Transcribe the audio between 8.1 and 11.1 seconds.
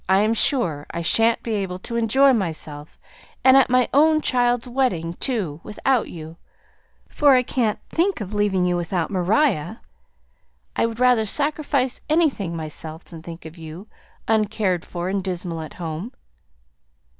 of leaving you without Maria. I would